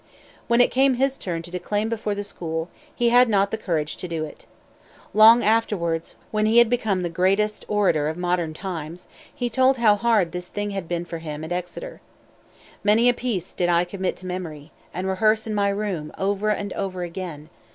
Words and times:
When 0.47 0.61
it 0.61 0.71
came 0.71 0.95
his 0.95 1.15
turn 1.15 1.43
to 1.43 1.51
declaim 1.51 1.87
before 1.87 2.15
the 2.15 2.23
school, 2.23 2.69
he 2.95 3.09
had 3.09 3.29
not 3.29 3.51
the 3.51 3.55
courage 3.59 3.97
to 3.97 4.07
do 4.07 4.25
it. 4.25 4.47
Long 5.13 5.43
afterwards, 5.43 6.15
when 6.31 6.47
he 6.47 6.57
had 6.57 6.71
become 6.71 7.03
the 7.03 7.07
greatest 7.07 7.65
orator 7.67 8.07
of 8.07 8.17
modern 8.17 8.55
times, 8.55 9.07
he 9.31 9.47
told 9.47 9.77
how 9.77 9.95
hard 9.95 10.31
this 10.31 10.47
thing 10.47 10.71
had 10.71 10.87
been 10.87 11.05
for 11.05 11.19
him 11.19 11.43
at 11.43 11.51
Exeter: 11.51 12.01
"Many 12.83 13.09
a 13.09 13.13
piece 13.13 13.53
did 13.53 13.69
I 13.69 13.83
commit 13.85 14.15
to 14.15 14.25
memory, 14.25 14.71
and 14.91 15.07
rehearse 15.07 15.45
in 15.45 15.53
my 15.53 15.69
room 15.69 16.11
over 16.17 16.49
and 16.49 16.73
over 16.73 17.03
again. 17.03 17.51